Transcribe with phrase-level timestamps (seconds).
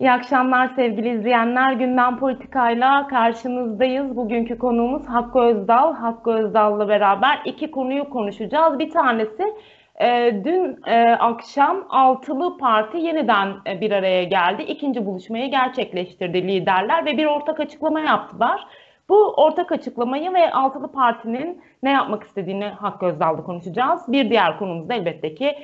[0.00, 1.72] İyi akşamlar sevgili izleyenler.
[1.72, 4.16] Gündem Politika'yla karşınızdayız.
[4.16, 5.94] Bugünkü konuğumuz Hakkı Özdal.
[5.94, 8.78] Hakkı Özdal'la beraber iki konuyu konuşacağız.
[8.78, 9.54] Bir tanesi
[10.00, 14.62] e, dün e, akşam Altılı Parti yeniden e, bir araya geldi.
[14.62, 18.66] İkinci buluşmayı gerçekleştirdi liderler ve bir ortak açıklama yaptılar.
[19.08, 24.12] Bu ortak açıklamayı ve Altılı Parti'nin ne yapmak istediğini Hakkı Özdal'da konuşacağız.
[24.12, 25.54] Bir diğer konumuz da elbette ki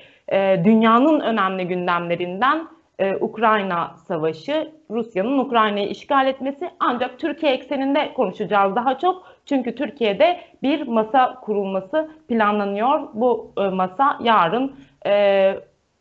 [0.65, 8.99] dünyanın önemli gündemlerinden e, Ukrayna Savaşı, Rusya'nın Ukrayna'yı işgal etmesi ancak Türkiye ekseninde konuşacağız daha
[8.99, 9.23] çok.
[9.47, 13.09] Çünkü Türkiye'de bir masa kurulması planlanıyor.
[13.15, 15.55] Bu e, masa yarın e,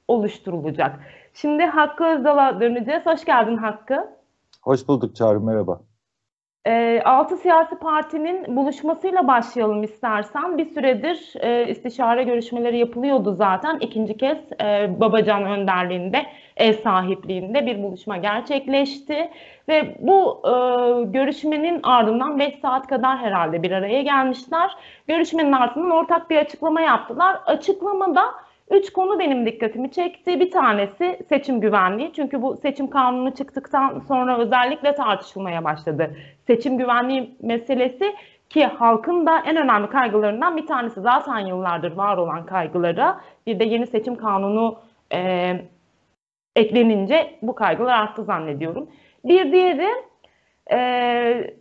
[0.08, 1.00] oluşturulacak.
[1.34, 3.06] Şimdi Hakkı Özdal'a döneceğiz.
[3.06, 4.08] Hoş geldin Hakkı.
[4.62, 5.80] Hoş bulduk Çağrı, merhaba.
[6.68, 10.58] E, altı siyasi partinin buluşmasıyla başlayalım istersen.
[10.58, 13.78] Bir süredir e, istişare görüşmeleri yapılıyordu zaten.
[13.80, 16.26] İkinci kez e, Babacan önderliğinde,
[16.58, 19.30] ev sahipliğinde bir buluşma gerçekleşti.
[19.70, 20.52] Ve bu e,
[21.04, 24.72] görüşmenin ardından 5 saat kadar herhalde bir araya gelmişler.
[25.08, 27.40] Görüşmenin ardından ortak bir açıklama yaptılar.
[27.46, 28.24] Açıklamada
[28.72, 30.40] Üç konu benim dikkatimi çekti.
[30.40, 32.14] Bir tanesi seçim güvenliği.
[32.16, 36.16] Çünkü bu seçim kanunu çıktıktan sonra özellikle tartışılmaya başladı.
[36.48, 38.16] Seçim güvenliği meselesi
[38.50, 43.64] ki halkın da en önemli kaygılarından bir tanesi zaten yıllardır var olan kaygılara bir de
[43.64, 44.80] yeni seçim kanunu
[45.14, 45.52] e,
[46.56, 48.90] eklenince bu kaygılar arttı zannediyorum.
[49.26, 49.90] Bir diğeri
[50.72, 51.56] e,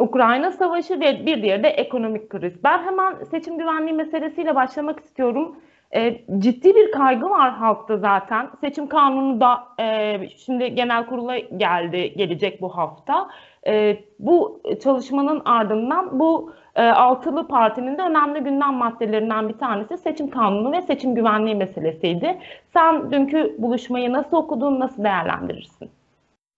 [0.00, 2.64] Ukrayna Savaşı ve bir diğeri de ekonomik kriz.
[2.64, 5.56] Ben hemen seçim güvenliği meselesiyle başlamak istiyorum.
[5.94, 8.50] E, ciddi bir kaygı var halkta zaten.
[8.60, 13.30] Seçim kanunu da e, şimdi genel kurula geldi, gelecek bu hafta.
[13.66, 20.72] E, bu çalışmanın ardından bu altılı partinin de önemli gündem maddelerinden bir tanesi seçim kanunu
[20.72, 22.38] ve seçim güvenliği meselesiydi.
[22.72, 25.90] Sen dünkü buluşmayı nasıl okudun, nasıl değerlendirirsin?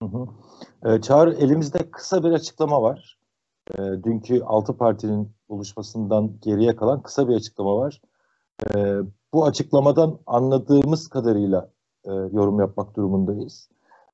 [0.02, 0.27] Hı hı.
[0.84, 3.18] E, Çağrı elimizde kısa bir açıklama var.
[3.74, 8.00] E, dünkü altı partinin buluşmasından geriye kalan kısa bir açıklama var.
[8.74, 8.96] E,
[9.33, 11.68] bu açıklamadan anladığımız kadarıyla
[12.05, 13.68] e, yorum yapmak durumundayız.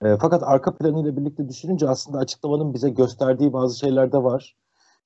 [0.05, 4.57] E, fakat arka planıyla birlikte düşününce aslında açıklamanın bize gösterdiği bazı şeyler de var.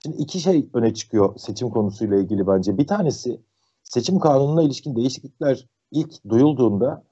[0.02, 2.78] Şimdi iki şey öne çıkıyor seçim konusuyla ilgili bence.
[2.78, 3.40] Bir tanesi
[3.82, 7.04] seçim kanununa ilişkin değişiklikler ilk duyulduğunda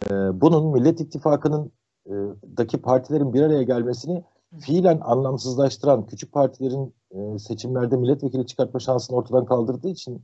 [0.00, 0.10] e,
[0.40, 1.72] bunun Millet İttifakı'nın
[2.06, 2.12] e,
[2.56, 4.24] daki partilerin bir araya gelmesini
[4.60, 10.22] fiilen anlamsızlaştıran küçük partilerin e, seçimlerde milletvekili çıkartma şansını ortadan kaldırdığı için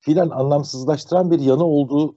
[0.00, 2.16] fiilen anlamsızlaştıran bir yanı olduğu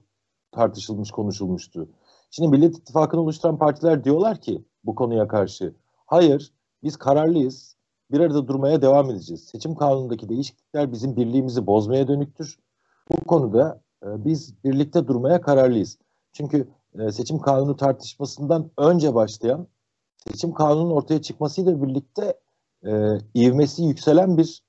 [0.52, 1.88] tartışılmış, konuşulmuştu.
[2.30, 5.74] Şimdi Millet İttifakı'nı oluşturan partiler diyorlar ki bu konuya karşı
[6.06, 7.77] hayır biz kararlıyız
[8.10, 9.44] bir arada durmaya devam edeceğiz.
[9.44, 12.58] Seçim kanunundaki değişiklikler bizim birliğimizi bozmaya dönüktür.
[13.10, 15.98] Bu konuda e, biz birlikte durmaya kararlıyız.
[16.32, 19.66] Çünkü e, seçim kanunu tartışmasından önce başlayan
[20.16, 22.34] seçim kanunun ortaya çıkmasıyla birlikte
[22.86, 24.62] e, ivmesi yükselen bir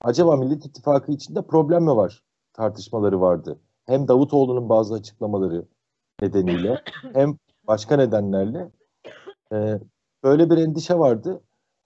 [0.00, 2.22] acaba Millet İttifakı içinde problem mi var
[2.52, 3.58] tartışmaları vardı.
[3.86, 5.64] Hem Davutoğlu'nun bazı açıklamaları
[6.22, 6.82] nedeniyle
[7.12, 7.36] hem
[7.66, 8.70] başka nedenlerle
[9.52, 9.78] e,
[10.24, 11.40] böyle bir endişe vardı.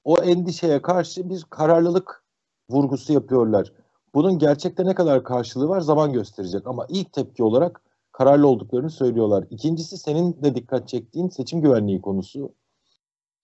[0.07, 2.25] O endişeye karşı bir kararlılık
[2.71, 3.73] vurgusu yapıyorlar.
[4.15, 9.45] Bunun gerçekte ne kadar karşılığı var zaman gösterecek ama ilk tepki olarak kararlı olduklarını söylüyorlar.
[9.51, 12.55] İkincisi senin de dikkat çektiğin seçim güvenliği konusu.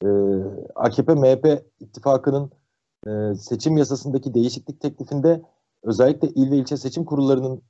[0.02, 0.06] Ee,
[0.74, 2.50] AKP-MHP ittifakının
[3.06, 5.42] e, seçim yasasındaki değişiklik teklifinde
[5.82, 7.62] özellikle il ve ilçe seçim kurullarının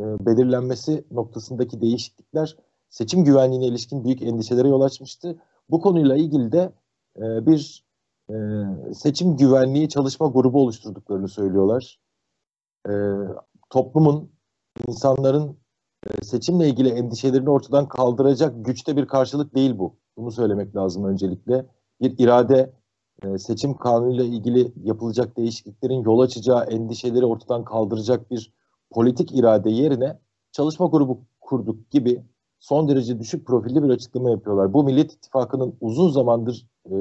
[0.00, 2.56] e, belirlenmesi noktasındaki değişiklikler
[2.88, 5.38] seçim güvenliğine ilişkin büyük endişelere yol açmıştı.
[5.70, 6.72] Bu konuyla ilgili de
[7.16, 7.89] e, bir
[8.30, 12.00] e, seçim güvenliği çalışma grubu oluşturduklarını söylüyorlar.
[12.88, 12.92] E,
[13.70, 14.32] toplumun,
[14.88, 15.58] insanların
[16.06, 19.96] e, seçimle ilgili endişelerini ortadan kaldıracak güçte bir karşılık değil bu.
[20.16, 21.66] Bunu söylemek lazım öncelikle.
[22.00, 22.72] Bir irade
[23.22, 28.52] e, seçim kanunuyla ilgili yapılacak değişikliklerin yol açacağı endişeleri ortadan kaldıracak bir
[28.90, 30.18] politik irade yerine
[30.52, 32.24] çalışma grubu kurduk gibi
[32.60, 34.72] son derece düşük profilli bir açıklama yapıyorlar.
[34.72, 36.96] Bu Millet İttifakı'nın uzun zamandır e,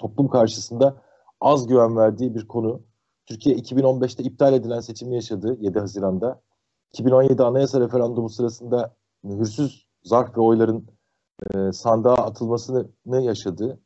[0.00, 0.96] toplum karşısında
[1.40, 2.82] az güven verdiği bir konu.
[3.26, 6.40] Türkiye 2015'te iptal edilen seçimi yaşadı 7 Haziran'da.
[6.92, 10.86] 2017 anayasa referandumu sırasında mühürsüz zarf ve oyların
[11.54, 13.80] e, sandığa atılmasını yaşadı.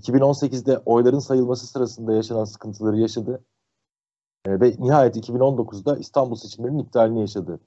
[0.00, 3.44] 2018'de oyların sayılması sırasında yaşanan sıkıntıları yaşadı.
[4.44, 7.60] E, ve nihayet 2019'da İstanbul seçimlerinin iptalini yaşadı.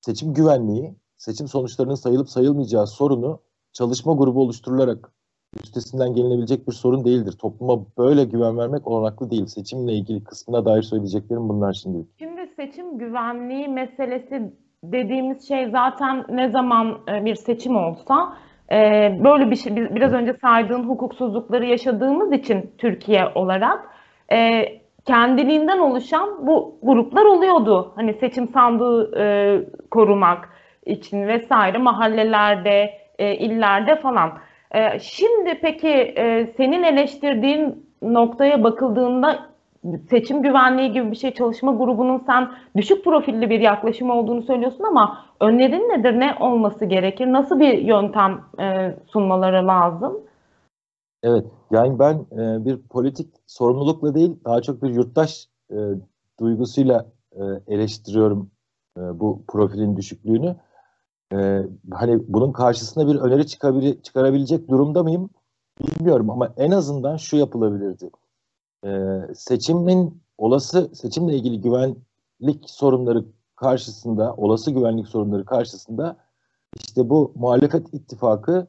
[0.00, 3.40] Seçim güvenliği, seçim sonuçlarının sayılıp sayılmayacağı sorunu
[3.72, 5.12] çalışma grubu oluşturularak
[5.62, 7.34] üstesinden gelinebilecek bir sorun değildir.
[7.40, 9.46] Topluma böyle güven vermek olanaklı değil.
[9.46, 12.06] Seçimle ilgili kısmına dair söyleyeceklerim bunlar şimdi.
[12.18, 14.52] Şimdi seçim güvenliği meselesi
[14.84, 18.36] dediğimiz şey zaten ne zaman e, bir seçim olsa
[18.72, 18.76] e,
[19.24, 23.90] böyle bir şey biraz önce saydığın hukuksuzlukları yaşadığımız için Türkiye olarak
[24.32, 24.64] e,
[25.04, 27.92] kendiliğinden oluşan bu gruplar oluyordu.
[27.96, 29.10] Hani seçim sandığı
[29.90, 30.53] korumak
[30.86, 34.32] için vesaire mahallelerde, e, illerde falan.
[34.74, 39.54] E, şimdi peki e, senin eleştirdiğin noktaya bakıldığında
[40.10, 45.24] seçim güvenliği gibi bir şey çalışma grubunun sen düşük profilli bir yaklaşım olduğunu söylüyorsun ama
[45.40, 46.20] önerin nedir?
[46.20, 47.32] Ne olması gerekir?
[47.32, 50.20] Nasıl bir yöntem e, sunmaları lazım?
[51.22, 55.78] Evet, yani ben e, bir politik sorumlulukla değil, daha çok bir yurttaş e,
[56.40, 58.50] duygusuyla e, eleştiriyorum
[58.98, 60.56] e, bu profilin düşüklüğünü.
[61.32, 61.62] E,
[61.92, 65.30] hani bunun karşısında bir öneri çıkabile, çıkarabilecek durumda mıyım
[65.80, 68.10] bilmiyorum ama en azından şu yapılabilirdi
[68.84, 73.24] e, seçimin olası seçimle ilgili güvenlik sorunları
[73.56, 76.16] karşısında, olası güvenlik sorunları karşısında
[76.80, 78.66] işte bu muhalefet ittifakı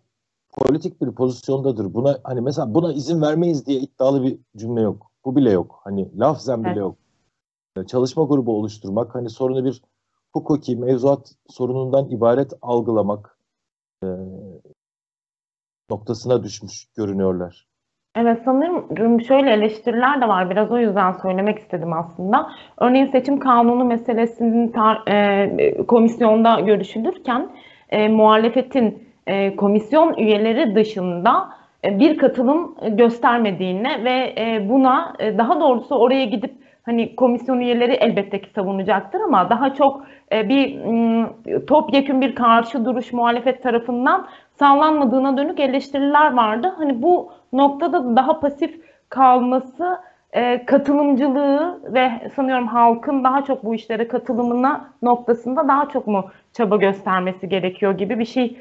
[0.49, 1.93] politik bir pozisyondadır.
[1.93, 5.11] Buna hani mesela buna izin vermeyiz diye iddialı bir cümle yok.
[5.25, 5.79] Bu bile yok.
[5.83, 6.79] Hani lafzen bile evet.
[6.79, 6.95] yok.
[7.87, 9.81] Çalışma grubu oluşturmak, hani sorunu bir
[10.35, 13.37] hukuki mevzuat sorunundan ibaret algılamak
[14.03, 14.07] e,
[15.89, 17.65] noktasına düşmüş görünüyorlar.
[18.15, 20.49] Evet sanırım şöyle eleştiriler de var.
[20.49, 22.51] Biraz o yüzden söylemek istedim aslında.
[22.77, 27.49] Örneğin seçim kanunu meselesinin tar- e, komisyonda görüşülürken
[27.89, 31.49] e, muhalefetin e, komisyon üyeleri dışında
[31.83, 37.93] e, bir katılım göstermediğini ve e, buna e, daha doğrusu oraya gidip hani komisyon üyeleri
[37.93, 41.29] elbette ki savunacaktır ama daha çok e, bir m,
[41.67, 44.27] topyekün bir karşı duruş muhalefet tarafından
[44.59, 46.73] sağlanmadığına dönük eleştiriler vardı.
[46.77, 49.99] Hani bu noktada daha pasif kalması
[50.31, 56.75] e, katılımcılığı ve sanıyorum halkın daha çok bu işlere katılımına noktasında daha çok mu çaba
[56.75, 58.59] göstermesi gerekiyor gibi bir şey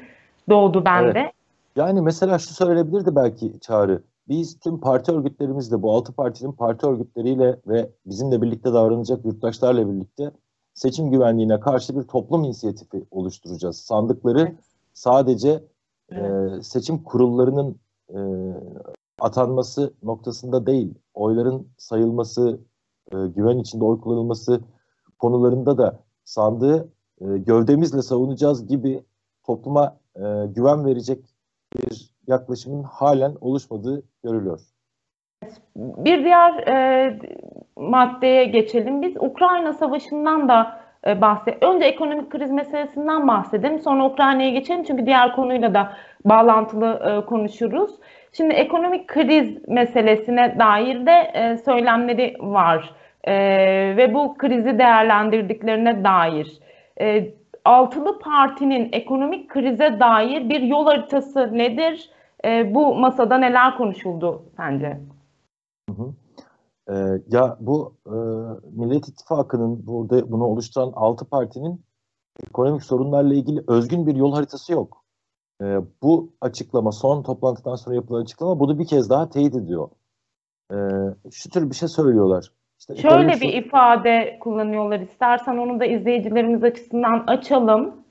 [0.49, 1.19] doğdu bende.
[1.19, 1.31] Evet.
[1.75, 4.01] Yani mesela şu söylenebilirdi belki Çağrı.
[4.27, 10.31] Biz tüm parti örgütlerimizle, bu altı partinin parti örgütleriyle ve bizimle birlikte davranacak yurttaşlarla birlikte
[10.73, 13.77] seçim güvenliğine karşı bir toplum inisiyatifi oluşturacağız.
[13.77, 14.55] Sandıkları
[14.93, 15.63] sadece
[16.09, 16.59] evet.
[16.59, 17.75] E, seçim kurullarının
[18.09, 18.19] e,
[19.19, 22.59] atanması noktasında değil, oyların sayılması,
[23.11, 24.61] e, güven içinde oy kullanılması
[25.19, 26.89] konularında da sandığı
[27.21, 29.03] e, gövdemizle savunacağız gibi
[29.43, 31.35] topluma e, güven verecek
[31.75, 34.59] bir yaklaşımın halen oluşmadığı görülüyor.
[35.75, 37.19] Bir diğer e,
[37.75, 39.01] maddeye geçelim.
[39.01, 41.63] Biz Ukrayna Savaşı'ndan da e, bahset.
[41.63, 43.79] Önce ekonomik kriz meselesinden bahsedelim.
[43.79, 45.93] Sonra Ukrayna'ya geçelim çünkü diğer konuyla da
[46.25, 47.91] bağlantılı e, konuşuruz.
[48.33, 52.93] Şimdi ekonomik kriz meselesine dair de e, söylemleri var
[53.23, 53.33] e,
[53.97, 56.59] ve bu krizi değerlendirdiklerine dair.
[57.01, 57.29] E,
[57.65, 62.09] Altılı Parti'nin ekonomik krize dair bir yol haritası nedir?
[62.45, 65.01] E, bu masada neler konuşuldu sence?
[65.89, 66.13] Hı hı.
[66.89, 68.15] Ee, ya bu e,
[68.71, 71.85] Millet İttifakı'nın burada bunu oluşturan altı partinin
[72.47, 75.03] ekonomik sorunlarla ilgili özgün bir yol haritası yok.
[75.61, 75.65] E,
[76.01, 79.89] bu açıklama, son toplantıdan sonra yapılan açıklama bunu bir kez daha teyit ediyor.
[80.71, 80.77] E,
[81.31, 82.51] şu tür bir şey söylüyorlar.
[82.79, 84.99] İşte Şöyle bir ifade kullanıyorlar.
[84.99, 88.04] İstersen onu da izleyicilerimiz açısından açalım.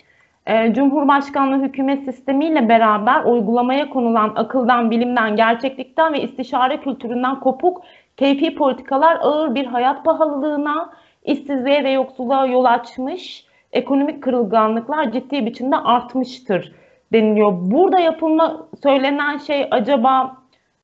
[0.47, 7.83] E, Cumhurbaşkanlığı hükümet sistemiyle beraber uygulamaya konulan akıldan, bilimden, gerçeklikten ve istişare kültüründen kopuk
[8.17, 10.93] keyfi politikalar ağır bir hayat pahalılığına,
[11.25, 16.73] işsizliğe ve yoksulluğa yol açmış, ekonomik kırılganlıklar ciddi biçimde artmıştır
[17.13, 17.53] deniliyor.
[17.57, 20.37] Burada yapılma söylenen şey acaba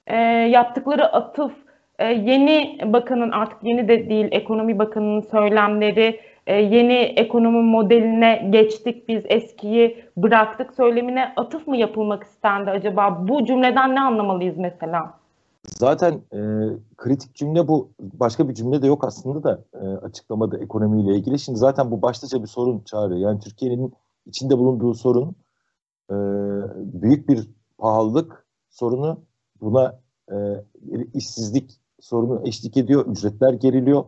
[0.07, 1.53] e, yaptıkları atıf
[1.99, 9.09] e, yeni bakanın artık yeni de değil ekonomi bakanının söylemleri e, yeni ekonomi modeline geçtik
[9.09, 13.29] biz eskiyi bıraktık söylemine atıf mı yapılmak istendi acaba?
[13.29, 15.15] Bu cümleden ne anlamalıyız mesela?
[15.67, 16.39] Zaten e,
[16.97, 17.91] kritik cümle bu.
[18.01, 21.39] Başka bir cümle de yok aslında da e, açıklamada ekonomiyle ilgili.
[21.39, 23.19] Şimdi zaten bu başlıca bir sorun çağrı.
[23.19, 23.93] Yani Türkiye'nin
[24.27, 25.35] içinde bulunduğu sorun
[26.11, 26.15] e,
[27.03, 29.21] büyük bir pahalılık sorunu
[29.61, 29.99] buna
[30.33, 30.37] e,
[31.15, 33.07] işsizlik sorunu eşlik ediyor.
[33.07, 34.05] Ücretler geriliyor.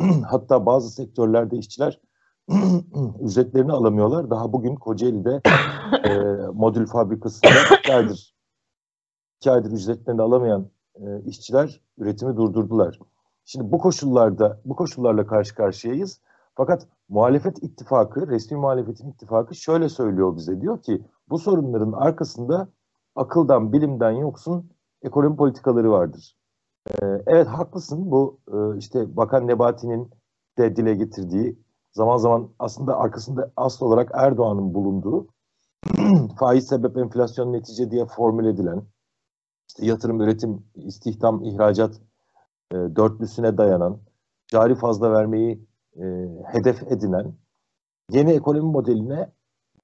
[0.30, 2.00] Hatta bazı sektörlerde işçiler
[3.20, 4.30] ücretlerini alamıyorlar.
[4.30, 5.40] Daha bugün Kocaeli'de
[6.04, 6.14] e,
[6.54, 8.34] modül fabrikasında iki aydır,
[9.36, 12.98] iki aydır ücretlerini alamayan e, işçiler üretimi durdurdular.
[13.44, 16.20] Şimdi bu koşullarda, bu koşullarla karşı karşıyayız.
[16.54, 20.60] Fakat muhalefet ittifakı, resmi muhalefetin ittifakı şöyle söylüyor bize.
[20.60, 22.68] Diyor ki bu sorunların arkasında
[23.16, 24.70] akıldan, bilimden yoksun
[25.02, 26.39] ekonomi politikaları vardır.
[26.90, 28.10] Ee, evet haklısın.
[28.10, 30.10] Bu e, işte Bakan Nebati'nin
[30.58, 31.58] de dile getirdiği
[31.92, 35.28] zaman zaman aslında arkasında asıl olarak Erdoğan'ın bulunduğu
[36.38, 38.82] faiz sebep enflasyon netice diye formül edilen
[39.68, 42.00] işte yatırım, üretim, istihdam, ihracat
[42.72, 43.98] e, dörtlüsüne dayanan,
[44.48, 45.66] cari fazla vermeyi
[45.96, 46.04] e,
[46.46, 47.34] hedef edinen
[48.10, 49.32] yeni ekonomi modeline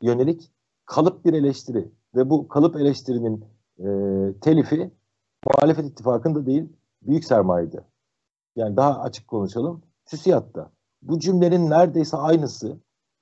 [0.02, 0.52] yönelik
[0.86, 3.44] kalıp bir eleştiri ve bu kalıp eleştirinin
[3.78, 3.86] e,
[4.40, 4.90] telifi
[5.46, 6.68] muhalefet ittifakında değil
[7.06, 7.84] büyük sermayede.
[8.56, 9.82] Yani daha açık konuşalım.
[10.06, 10.70] TÜSİAD'da.
[11.02, 12.80] Bu cümlenin neredeyse aynısı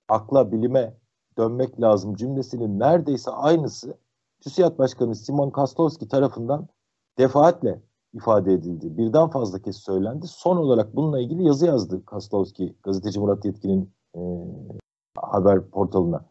[0.09, 0.95] akla, bilime
[1.39, 3.99] dönmek lazım cümlesinin neredeyse aynısı
[4.41, 6.69] TÜSİAD Başkanı Simon Kastowski tarafından
[7.19, 7.83] defaatle
[8.15, 8.99] ifade edildi.
[8.99, 10.27] Birden fazla kez söylendi.
[10.27, 14.21] Son olarak bununla ilgili yazı yazdı Kastowski, gazeteci Murat Yetkin'in e,
[15.17, 16.25] haber portalına.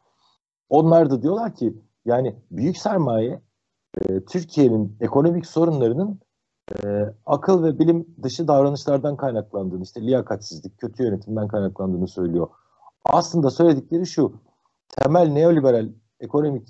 [0.70, 3.42] Onlar da diyorlar ki yani büyük sermaye
[3.98, 6.20] e, Türkiye'nin ekonomik sorunlarının
[6.72, 12.48] e, akıl ve bilim dışı davranışlardan kaynaklandığını, işte liyakatsizlik, kötü yönetimden kaynaklandığını söylüyor.
[13.06, 14.34] Aslında söyledikleri şu,
[14.88, 15.90] temel neoliberal
[16.20, 16.68] ekonomik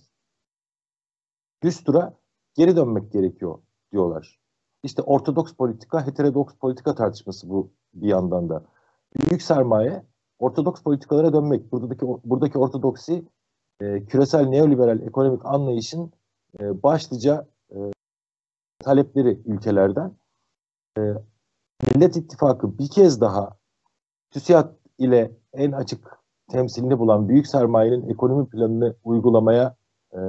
[1.63, 2.13] düstura
[2.55, 3.59] geri dönmek gerekiyor
[3.91, 4.39] diyorlar.
[4.83, 8.65] İşte ortodoks politika, heterodoks politika tartışması bu bir yandan da.
[9.15, 10.05] Büyük sermaye
[10.39, 11.71] ortodoks politikalara dönmek.
[11.71, 13.25] Buradaki buradaki ortodoksi
[13.81, 16.11] e, küresel neoliberal ekonomik anlayışın
[16.59, 17.47] e, başlıca
[18.83, 20.11] talepleri ülkelerden.
[20.97, 21.01] E,
[21.95, 23.49] Millet İttifakı bir kez daha
[24.31, 26.19] TÜSİAD ile en açık
[26.51, 29.75] temsilini bulan büyük sermayenin ekonomi planını uygulamaya
[30.13, 30.19] e,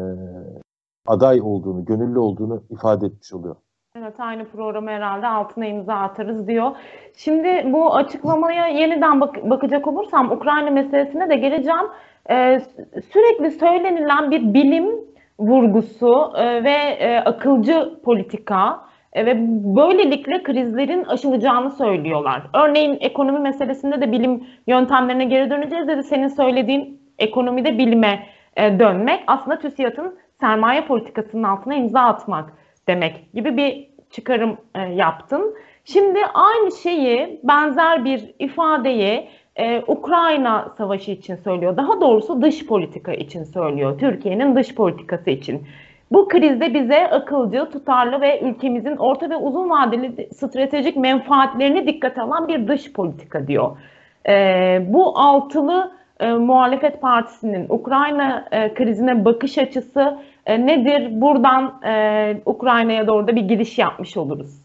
[1.07, 3.57] aday olduğunu, gönüllü olduğunu ifade etmiş oluyor.
[3.99, 6.71] Evet aynı programı herhalde altına imza atarız diyor.
[7.17, 11.87] Şimdi bu açıklamaya yeniden bak bakacak olursam Ukrayna meselesine de geleceğim.
[12.31, 12.61] Ee,
[13.13, 19.37] sürekli söylenilen bir bilim vurgusu e, ve e, akılcı politika e, ve
[19.77, 22.43] böylelikle krizlerin aşılacağını söylüyorlar.
[22.55, 26.03] Örneğin ekonomi meselesinde de bilim yöntemlerine geri döneceğiz dedi.
[26.03, 28.27] Senin söylediğin ekonomide bilime
[28.57, 32.53] e, dönmek aslında TÜSİAD'ın sermaye politikasının altına imza atmak
[32.89, 34.57] demek gibi bir çıkarım
[34.95, 35.55] yaptın.
[35.85, 41.77] Şimdi aynı şeyi benzer bir ifadeyi e, Ukrayna savaşı için söylüyor.
[41.77, 43.99] Daha doğrusu dış politika için söylüyor.
[43.99, 45.67] Türkiye'nin dış politikası için.
[46.13, 52.49] Bu krizde bize akılcı, tutarlı ve ülkemizin orta ve uzun vadeli stratejik menfaatlerini dikkate alan
[52.49, 53.77] bir dış politika diyor.
[54.29, 54.33] E,
[54.89, 61.21] bu altılı e, muhalefet partisinin Ukrayna e, krizine bakış açısı e, nedir?
[61.21, 64.64] Buradan e, Ukrayna'ya doğru da bir giriş yapmış oluruz.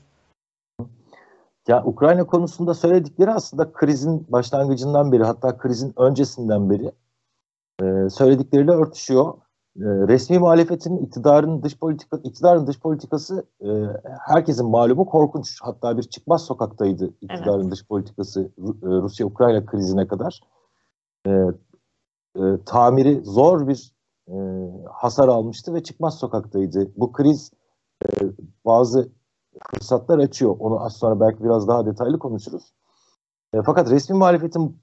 [1.70, 6.92] Ya Ukrayna konusunda söyledikleri aslında krizin başlangıcından beri hatta krizin öncesinden beri
[7.82, 9.34] e, söyledikleriyle örtüşüyor.
[9.78, 13.68] E, resmi muhalefetin iktidarın dış politika iktidarın dış politikası e,
[14.28, 15.58] herkesin malumu korkunç.
[15.62, 17.72] Hatta bir çıkmaz sokaktaydı iktidarın evet.
[17.72, 20.42] dış politikası e, Rusya-Ukrayna krizine kadar.
[21.28, 21.32] E,
[22.36, 23.94] e, tamiri zor bir
[24.28, 24.36] e,
[24.92, 26.92] hasar almıştı ve çıkmaz sokaktaydı.
[26.98, 27.52] Bu kriz
[28.06, 28.08] e,
[28.66, 29.19] bazı
[29.74, 30.56] fırsatlar açıyor.
[30.60, 32.74] Onu az sonra belki biraz daha detaylı konuşuruz.
[33.54, 34.82] E, fakat resmi muhalefetin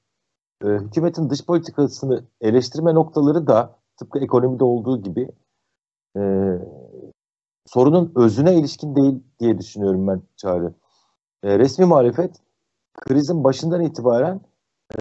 [0.65, 5.29] e, hükümetin dış politikasını eleştirme noktaları da tıpkı ekonomide olduğu gibi
[6.17, 6.23] e,
[7.67, 10.75] sorunun özüne ilişkin değil diye düşünüyorum ben Çağrı.
[11.43, 12.37] E, resmi muhalefet
[12.95, 14.41] krizin başından itibaren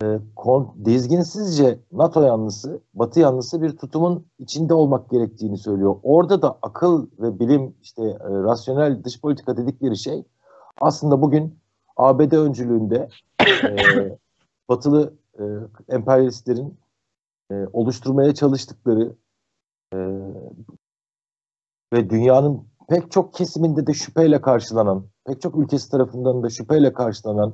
[0.01, 5.95] e, kon, dizginsizce NATO yanlısı, Batı yanlısı bir tutumun içinde olmak gerektiğini söylüyor.
[6.03, 10.23] Orada da akıl ve bilim, işte e, rasyonel dış politika dedikleri şey
[10.81, 11.59] aslında bugün
[11.97, 13.09] ABD öncülüğünde
[13.41, 14.17] e,
[14.69, 15.43] Batılı e,
[15.89, 16.79] emperyalistlerin
[17.51, 19.15] e, oluşturmaya çalıştıkları
[19.93, 19.97] e,
[21.93, 27.53] ve dünyanın pek çok kesiminde de şüpheyle karşılanan, pek çok ülkesi tarafından da şüpheyle karşılanan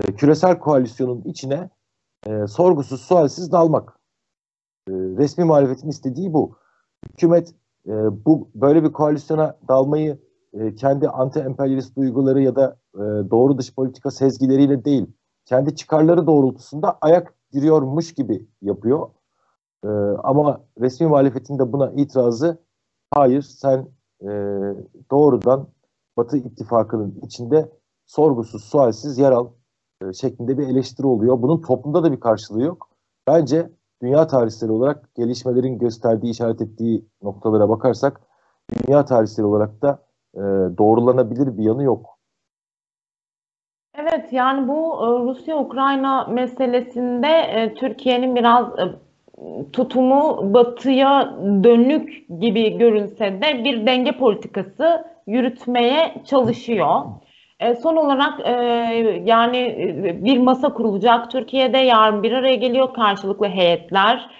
[0.00, 1.70] e, küresel koalisyonun içine
[2.26, 3.98] e, sorgusuz sualsiz dalmak.
[4.88, 6.56] E, resmi muhalefetin istediği bu.
[7.12, 7.54] Hükümet
[7.86, 7.92] e,
[8.26, 10.18] bu böyle bir koalisyona dalmayı
[10.52, 15.06] e, kendi anti-emperyalist duyguları ya da e, doğru dış politika sezgileriyle değil,
[15.44, 19.10] kendi çıkarları doğrultusunda ayak giriyormuş gibi yapıyor.
[19.84, 19.88] E,
[20.22, 22.58] ama resmi muhalefetin de buna itirazı
[23.10, 23.88] hayır sen
[24.22, 24.28] e,
[25.10, 25.68] doğrudan
[26.16, 27.72] Batı ittifakının içinde
[28.06, 29.48] sorgusuz sualsiz yer al
[30.12, 31.42] şeklinde bir eleştiri oluyor.
[31.42, 32.88] Bunun toplumda da bir karşılığı yok.
[33.26, 33.70] Bence
[34.02, 38.20] dünya tarihsel olarak gelişmelerin gösterdiği, işaret ettiği noktalara bakarsak
[38.72, 39.98] dünya tarihsel olarak da
[40.34, 40.40] e,
[40.78, 42.18] doğrulanabilir bir yanı yok.
[43.94, 48.66] Evet yani bu e, Rusya-Ukrayna meselesinde e, Türkiye'nin biraz
[49.72, 57.00] tutumu batıya dönük gibi görünse de bir denge politikası yürütmeye çalışıyor.
[57.60, 58.50] E, son olarak e,
[59.24, 61.30] yani e, bir masa kurulacak.
[61.30, 64.30] Türkiye'de yarın bir araya geliyor karşılıklı heyetler.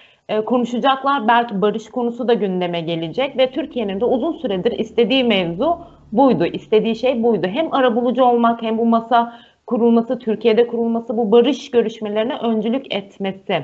[0.45, 1.27] konuşacaklar.
[1.27, 5.77] Belki barış konusu da gündeme gelecek ve Türkiye'nin de uzun süredir istediği mevzu
[6.11, 6.45] buydu.
[6.45, 7.47] İstediği şey buydu.
[7.47, 13.63] Hem arabulucu olmak hem bu masa kurulması, Türkiye'de kurulması, bu barış görüşmelerine öncülük etmesi.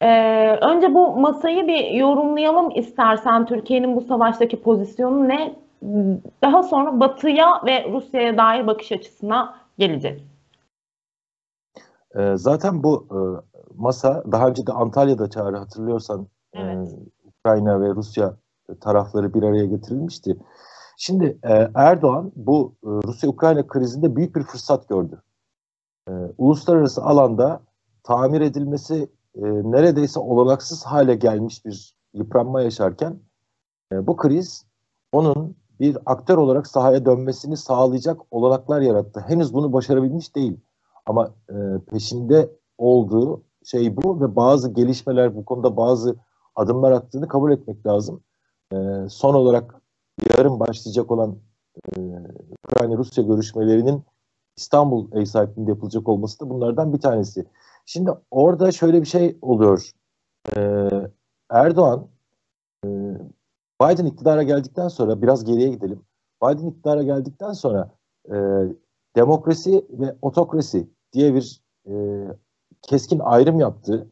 [0.00, 5.63] Ee, önce bu masayı bir yorumlayalım istersen Türkiye'nin bu savaştaki pozisyonu ne?
[6.42, 10.22] Daha sonra Batı'ya ve Rusya'ya dair bakış açısına geleceğiz.
[12.16, 13.18] Ee, zaten bu e,
[13.74, 16.92] masa daha önce de Antalya'da çağrı hatırlıyorsan e, evet.
[16.92, 18.36] e, Ukrayna ve Rusya
[18.80, 20.38] tarafları bir araya getirilmişti.
[20.96, 25.22] Şimdi e, Erdoğan bu e, Rusya-Ukrayna krizinde büyük bir fırsat gördü.
[26.08, 27.60] E, uluslararası alanda
[28.02, 33.18] tamir edilmesi e, neredeyse olanaksız hale gelmiş bir yıpranma yaşarken
[33.92, 34.66] e, bu kriz
[35.12, 39.24] onun bir aktör olarak sahaya dönmesini sağlayacak olanaklar yarattı.
[39.28, 40.56] Henüz bunu başarabilmiş değil.
[41.06, 41.54] Ama e,
[41.90, 46.16] peşinde olduğu şey bu ve bazı gelişmeler bu konuda bazı
[46.56, 48.20] adımlar attığını kabul etmek lazım.
[48.72, 48.76] E,
[49.08, 49.74] son olarak
[50.30, 51.36] yarın başlayacak olan
[51.96, 52.00] e,
[52.68, 54.04] Ukrayna-Rusya görüşmelerinin
[54.56, 57.46] İstanbul ev sahipliğinde yapılacak olması da bunlardan bir tanesi.
[57.86, 59.90] Şimdi orada şöyle bir şey oluyor.
[60.56, 60.90] Ee,
[61.50, 62.08] Erdoğan
[62.84, 62.88] e,
[63.82, 66.00] Biden iktidara geldikten sonra biraz geriye gidelim.
[66.42, 67.90] Biden iktidara geldikten sonra
[68.28, 68.34] e,
[69.16, 71.92] demokrasi ve otokrasi diye bir e,
[72.82, 74.08] keskin ayrım yaptı.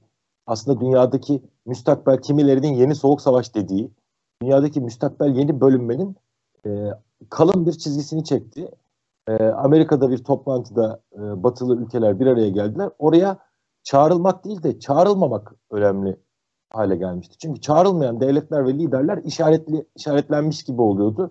[0.47, 3.91] Aslında dünyadaki müstakbel kimilerinin yeni soğuk savaş dediği,
[4.43, 6.17] dünyadaki müstakbel yeni bölünmenin
[6.67, 6.91] e,
[7.31, 8.69] kalın bir çizgisini çekti.
[9.29, 12.91] E, Amerika'da bir toplantıda e, batılı ülkeler bir araya geldiler.
[12.99, 13.39] Oraya
[13.83, 16.17] çağrılmak değil de çağrılmamak önemli
[16.73, 17.39] hale gelmişti.
[17.39, 21.31] Çünkü çağrılmayan devletler ve liderler işaretli işaretlenmiş gibi oluyordu.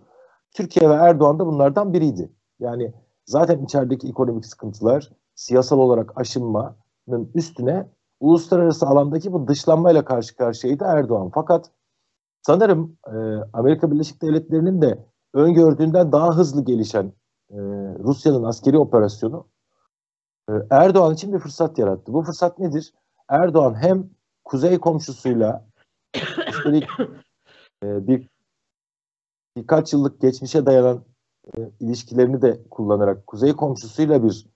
[0.51, 2.31] Türkiye ve Erdoğan da bunlardan biriydi.
[2.59, 2.93] Yani
[3.25, 11.31] zaten içerideki ekonomik sıkıntılar, siyasal olarak aşınmanın üstüne uluslararası alandaki bu dışlanmayla karşı karşıyaydı Erdoğan.
[11.33, 11.71] Fakat
[12.41, 13.15] sanırım e,
[13.53, 17.13] Amerika Birleşik Devletleri'nin de öngördüğünden daha hızlı gelişen
[17.49, 17.57] e,
[17.99, 19.47] Rusya'nın askeri operasyonu
[20.49, 22.13] e, Erdoğan için bir fırsat yarattı.
[22.13, 22.93] Bu fırsat nedir?
[23.29, 24.09] Erdoğan hem
[24.43, 25.65] kuzey komşusuyla
[26.47, 26.87] üstelik
[27.83, 28.29] e, bir
[29.57, 31.03] birkaç yıllık geçmişe dayanan
[31.57, 34.47] e, ilişkilerini de kullanarak kuzey komşusuyla bir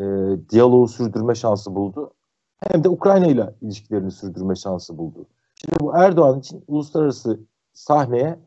[0.00, 0.04] e,
[0.50, 2.14] diyaloğu sürdürme şansı buldu.
[2.56, 5.26] Hem de Ukrayna ile ilişkilerini sürdürme şansı buldu.
[5.54, 7.40] Şimdi bu Erdoğan için uluslararası
[7.72, 8.38] sahneye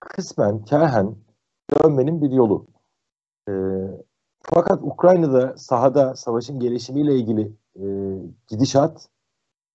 [0.00, 1.16] kısmen kerhen
[1.70, 2.66] dönmenin bir yolu.
[3.48, 3.52] E,
[4.42, 7.84] fakat Ukrayna'da sahada savaşın gelişimiyle ilgili e,
[8.48, 9.08] gidişat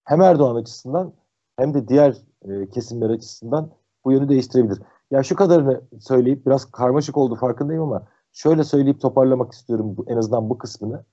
[0.10, 1.14] hem Erdoğan açısından
[1.58, 3.72] hem de diğer e, kesimler açısından
[4.06, 4.82] bu yönü değiştirebilir.
[5.12, 10.18] Ya şu kadarını söyleyip biraz karmaşık oldu farkındayım ama şöyle söyleyip toparlamak istiyorum bu, en
[10.18, 11.06] azından bu kısmını.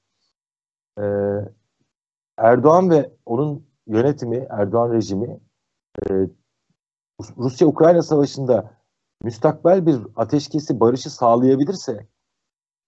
[0.98, 1.02] Ee,
[2.38, 5.40] Erdoğan ve onun yönetimi, Erdoğan rejimi
[6.10, 6.28] e,
[7.38, 8.70] Rusya-Ukrayna savaşında
[9.22, 12.06] müstakbel bir ateşkesi, barışı sağlayabilirse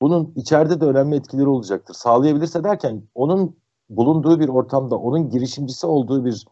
[0.03, 1.95] bunun içeride de önemli etkileri olacaktır.
[1.95, 3.57] Sağlayabilirse derken onun
[3.91, 6.45] bulunduğu bir ortamda, onun girişimcisi olduğu bir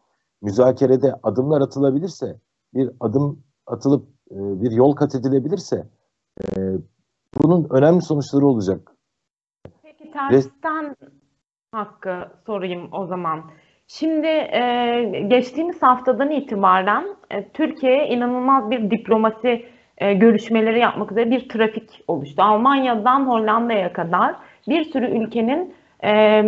[0.43, 2.37] müzakerede adımlar atılabilirse,
[2.75, 5.87] bir adım atılıp e, bir yol kat edilebilirse
[6.41, 6.47] e,
[7.43, 8.93] bunun önemli sonuçları olacak.
[9.83, 10.97] Peki tersten
[11.73, 13.41] hakkı sorayım o zaman.
[13.89, 19.67] Şimdi e, geçtiğimiz haftadan itibaren e, Türkiye'ye inanılmaz bir diplomasi
[19.99, 22.43] e, görüşmeleri yapmak üzere bir trafik oluştu.
[22.43, 24.37] Almanya'dan Hollanda'ya kadar
[24.69, 26.45] bir sürü ülkenin e,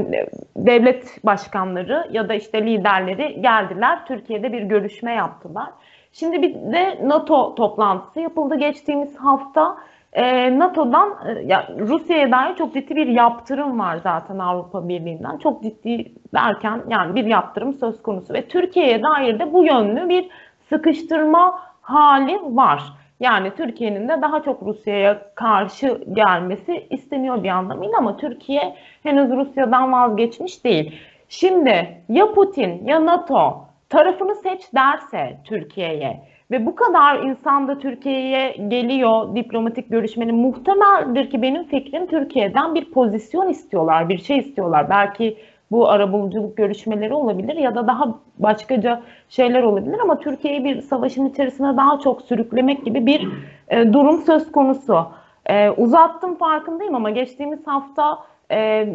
[0.57, 4.07] devlet başkanları ya da işte liderleri geldiler.
[4.07, 5.69] Türkiye'de bir görüşme yaptılar.
[6.13, 9.77] Şimdi bir de NATO toplantısı yapıldı geçtiğimiz hafta.
[10.13, 15.39] E, NATO'dan e, ya Rusya'ya dair çok ciddi bir yaptırım var zaten Avrupa Birliği'nden.
[15.39, 20.29] Çok ciddi derken yani bir yaptırım söz konusu ve Türkiye'ye dair de bu yönlü bir
[20.69, 22.83] sıkıştırma hali var.
[23.21, 29.93] Yani Türkiye'nin de daha çok Rusya'ya karşı gelmesi isteniyor bir anlamıyla ama Türkiye henüz Rusya'dan
[29.93, 30.95] vazgeçmiş değil.
[31.29, 38.57] Şimdi ya Putin ya NATO tarafını seç derse Türkiye'ye ve bu kadar insan da Türkiye'ye
[38.69, 44.91] geliyor diplomatik görüşmenin muhtemeldir ki benim fikrim Türkiye'den bir pozisyon istiyorlar, bir şey istiyorlar.
[44.91, 45.39] Belki
[45.71, 51.77] bu arabuluculuk görüşmeleri olabilir ya da daha başkaca şeyler olabilir ama Türkiye'yi bir savaşın içerisine
[51.77, 53.29] daha çok sürüklemek gibi bir
[53.69, 55.07] e, durum söz konusu.
[55.47, 58.19] E, uzattım farkındayım ama geçtiğimiz hafta
[58.51, 58.87] e,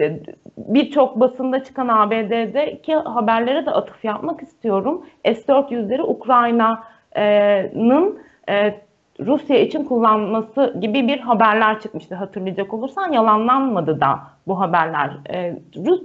[0.57, 5.05] birçok basında çıkan ABD'deki haberlere de atıf yapmak istiyorum.
[5.25, 6.79] S-400'leri Ukrayna'nın
[8.49, 8.73] e,
[9.19, 15.11] Rusya için kullanması gibi bir haberler çıkmıştı hatırlayacak olursan yalanlanmadı da bu haberler.
[15.29, 15.55] E,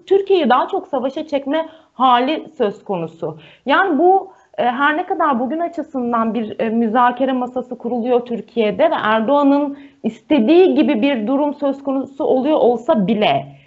[0.06, 3.38] Türkiye'yi daha çok savaşa çekme hali söz konusu.
[3.66, 8.94] Yani bu e, her ne kadar bugün açısından bir e, müzakere masası kuruluyor Türkiye'de ve
[9.02, 13.58] Erdoğan'ın istediği gibi bir durum söz konusu oluyor olsa bile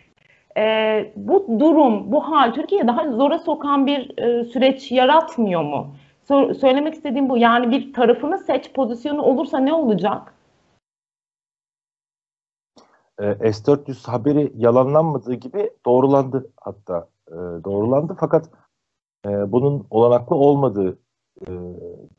[0.58, 5.96] e, bu durum, bu hal Türkiye'yi daha zora sokan bir e, süreç yaratmıyor mu?
[6.28, 7.38] So söylemek istediğim bu.
[7.38, 10.34] Yani bir tarafını seç pozisyonu olursa ne olacak?
[13.20, 17.08] E, S-400 haberi yalanlanmadığı gibi doğrulandı hatta.
[17.28, 18.50] E, doğrulandı fakat
[19.26, 21.00] e, bunun olanaklı olmadığı
[21.42, 21.50] e,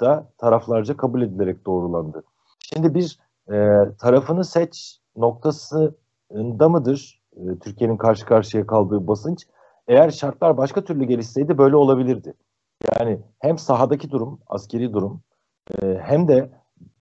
[0.01, 2.23] da taraflarca kabul edilerek doğrulandı.
[2.59, 3.19] Şimdi bir
[3.53, 9.47] e, tarafını seç noktasında mıdır e, Türkiye'nin karşı karşıya kaldığı basınç?
[9.88, 12.35] Eğer şartlar başka türlü gelişseydi böyle olabilirdi.
[12.90, 15.23] Yani hem sahadaki durum, askeri durum
[15.83, 16.51] e, hem de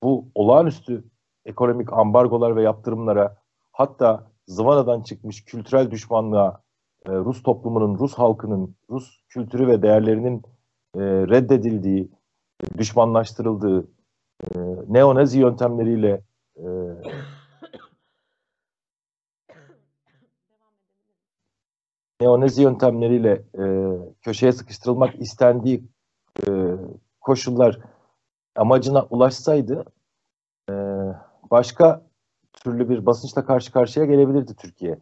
[0.04, 1.04] bu olağanüstü
[1.46, 3.38] ekonomik ambargolar ve yaptırımlara
[3.72, 6.62] hatta zıvanadan çıkmış kültürel düşmanlığa
[7.06, 10.44] e, Rus toplumunun, Rus halkının, Rus kültürü ve değerlerinin
[10.96, 12.12] e, reddedildiği,
[12.78, 13.88] düşmanlaştırıldığı,
[14.44, 16.22] e, neonazi yöntemleriyle
[16.58, 16.65] e,
[22.22, 23.64] neonazi yöntemleriyle e,
[24.22, 25.84] köşeye sıkıştırılmak istendiği
[26.48, 26.50] e,
[27.22, 27.80] koşullar
[28.56, 29.86] amacına ulaşsaydı
[30.70, 30.74] e,
[31.52, 32.02] başka
[32.54, 35.00] türlü bir basınçla karşı karşıya gelebilirdi Türkiye.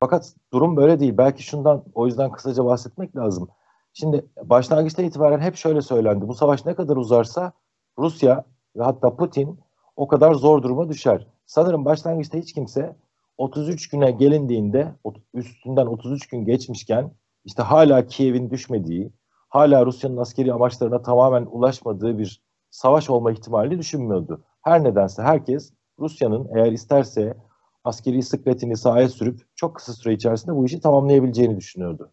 [0.00, 1.18] Fakat durum böyle değil.
[1.18, 3.48] Belki şundan o yüzden kısaca bahsetmek lazım.
[3.92, 6.28] Şimdi başlangıçta itibaren hep şöyle söylendi.
[6.28, 7.52] Bu savaş ne kadar uzarsa
[7.98, 8.44] Rusya
[8.76, 9.60] ve hatta Putin
[9.96, 11.26] o kadar zor duruma düşer.
[11.46, 12.96] Sanırım başlangıçta hiç kimse
[13.38, 14.94] 33 güne gelindiğinde
[15.34, 19.12] üstünden 33 gün geçmişken işte hala Kiev'in düşmediği,
[19.48, 24.44] hala Rusya'nın askeri amaçlarına tamamen ulaşmadığı bir savaş olma ihtimalini düşünmüyordu.
[24.62, 27.36] Her nedense herkes Rusya'nın eğer isterse
[27.84, 32.12] askeri sıkletini sahaya sürüp çok kısa süre içerisinde bu işi tamamlayabileceğini düşünüyordu.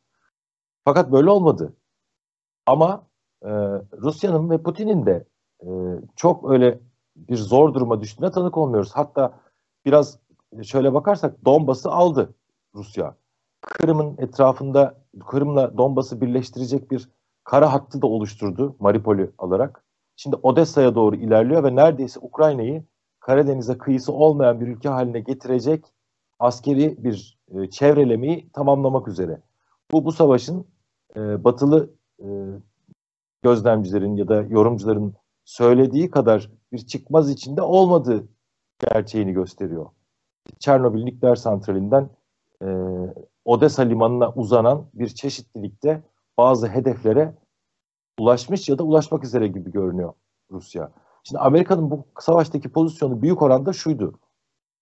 [0.85, 1.73] Fakat böyle olmadı.
[2.65, 3.07] Ama
[3.41, 3.49] e,
[4.01, 5.25] Rusya'nın ve Putin'in de
[5.61, 5.69] e,
[6.15, 6.79] çok öyle
[7.15, 8.91] bir zor duruma düştüğüne tanık olmuyoruz.
[8.93, 9.39] Hatta
[9.85, 10.19] biraz
[10.63, 12.33] şöyle bakarsak Donbas'ı aldı
[12.75, 13.15] Rusya.
[13.61, 17.09] Kırım'ın etrafında Kırım'la Donbas'ı birleştirecek bir
[17.43, 19.83] kara hattı da oluşturdu Mariupol'ü alarak.
[20.15, 22.83] Şimdi Odessa'ya doğru ilerliyor ve neredeyse Ukrayna'yı
[23.19, 25.85] Karadeniz'e kıyısı olmayan bir ülke haline getirecek
[26.39, 29.41] askeri bir e, çevrelemeyi tamamlamak üzere.
[29.91, 30.67] Bu bu savaşın
[31.15, 31.89] e, batılı
[32.19, 32.27] e,
[33.41, 35.13] gözlemcilerin ya da yorumcuların
[35.45, 38.27] söylediği kadar bir çıkmaz içinde olmadığı
[38.79, 39.85] gerçeğini gösteriyor.
[40.59, 42.09] Çernobil nükleer santralinden
[42.61, 42.67] e,
[43.45, 46.03] Odessa limanına uzanan bir çeşitlilikte
[46.37, 47.35] bazı hedeflere
[48.19, 50.13] ulaşmış ya da ulaşmak üzere gibi görünüyor
[50.51, 50.91] Rusya.
[51.23, 54.19] Şimdi Amerika'nın bu savaştaki pozisyonu büyük oranda şuydu.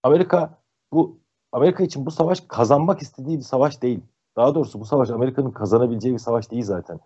[0.04, 0.58] Amerika
[0.93, 1.19] bu
[1.52, 4.02] Amerika için bu savaş kazanmak istediği bir savaş değil.
[4.36, 7.00] Daha doğrusu bu savaş Amerika'nın kazanabileceği bir savaş değil zaten.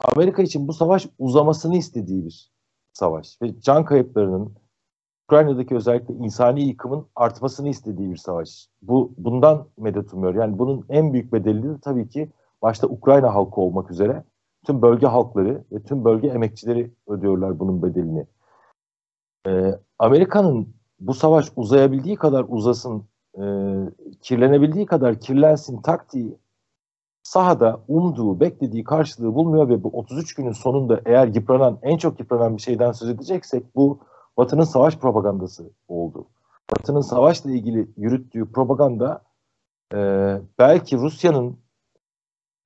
[0.00, 2.50] Amerika için bu savaş uzamasını istediği bir
[2.92, 4.54] savaş ve can kayıplarının
[5.26, 8.68] Ukrayna'daki özellikle insani yıkımın artmasını istediği bir savaş.
[8.82, 10.34] Bu bundan medet umuyor.
[10.34, 12.28] Yani bunun en büyük bedeli de tabii ki
[12.62, 14.24] başta Ukrayna halkı olmak üzere
[14.66, 18.26] tüm bölge halkları ve tüm bölge emekçileri ödüyorlar bunun bedelini.
[19.46, 23.44] Ee, Amerika'nın bu savaş uzayabildiği kadar uzasın, e,
[24.20, 26.38] kirlenebildiği kadar kirlensin taktiği
[27.22, 32.56] sahada umduğu, beklediği karşılığı bulmuyor ve bu 33 günün sonunda eğer yıpranan, en çok yıpranan
[32.56, 34.00] bir şeyden söz edeceksek bu
[34.36, 36.26] Batı'nın savaş propagandası oldu.
[36.70, 39.22] Batı'nın savaşla ilgili yürüttüğü propaganda
[39.94, 39.98] e,
[40.58, 41.58] belki Rusya'nın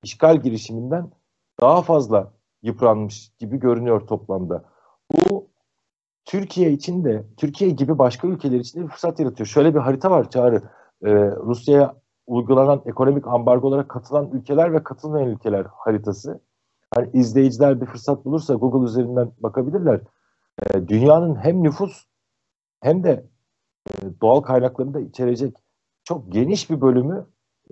[0.02, 1.10] işgal girişiminden
[1.60, 4.64] daha fazla yıpranmış gibi görünüyor toplamda.
[5.12, 5.50] Bu
[6.24, 9.46] Türkiye için de, Türkiye gibi başka ülkeler için de bir fırsat yaratıyor.
[9.46, 10.62] Şöyle bir harita var Çağrı.
[11.02, 11.94] E, Rusya'ya
[12.26, 16.40] uygulanan ekonomik ambargolara katılan ülkeler ve katılmayan ülkeler haritası.
[16.94, 20.00] Hani izleyiciler bir fırsat bulursa Google üzerinden bakabilirler.
[20.62, 22.04] E, dünyanın hem nüfus
[22.80, 23.26] hem de
[23.88, 25.56] e, doğal kaynaklarını da içerecek
[26.04, 27.26] çok geniş bir bölümü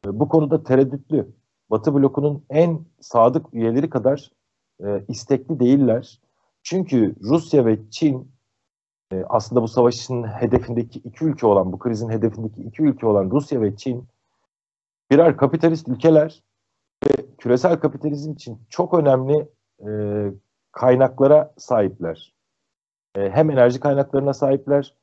[0.05, 1.35] e, bu konuda tereddütlü.
[1.71, 4.31] Batı blokunun en sadık üyeleri kadar
[5.09, 6.21] istekli değiller.
[6.63, 8.33] Çünkü Rusya ve Çin
[9.29, 13.77] aslında bu savaşın hedefindeki iki ülke olan, bu krizin hedefindeki iki ülke olan Rusya ve
[13.77, 14.09] Çin
[15.11, 16.43] birer kapitalist ülkeler
[17.05, 19.49] ve küresel kapitalizm için çok önemli
[19.87, 19.91] e,
[20.73, 22.38] kaynaklara sahipler.
[23.19, 24.95] E, hem enerji kaynaklarına sahipler,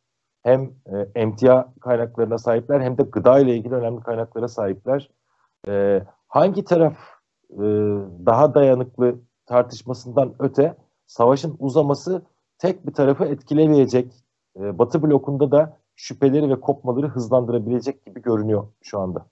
[0.44, 5.10] hem e, emtia kaynaklarına sahipler, hem de gıda ile ilgili önemli kaynaklara sahipler.
[5.68, 6.98] E, hangi taraf
[8.26, 12.22] daha dayanıklı tartışmasından öte savaşın uzaması
[12.58, 14.14] tek bir tarafı etkilemeyecek.
[14.56, 19.26] Batı blokunda da şüpheleri ve kopmaları hızlandırabilecek gibi görünüyor şu anda.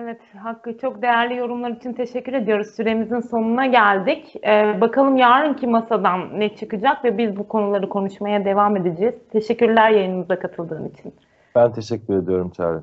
[0.00, 2.66] Evet, Hakkı çok değerli yorumlar için teşekkür ediyoruz.
[2.76, 4.34] Süremizin sonuna geldik.
[4.46, 9.14] Ee, bakalım yarınki masadan ne çıkacak ve biz bu konuları konuşmaya devam edeceğiz.
[9.32, 11.14] Teşekkürler yayınımıza katıldığın için.
[11.54, 12.82] Ben teşekkür ediyorum Çağrı.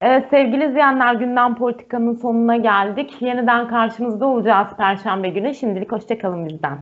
[0.00, 3.22] Evet sevgili izleyenler gündem politikanın sonuna geldik.
[3.22, 5.54] Yeniden karşınızda olacağız Perşembe günü.
[5.54, 6.74] Şimdilik hoşçakalın bizden.